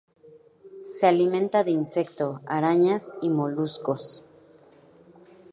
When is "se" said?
0.81-1.05